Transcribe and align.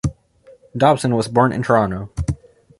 Dobson 0.75 1.13
was 1.15 1.27
born 1.27 1.51
in 1.53 1.61
Toronto. 1.61 2.09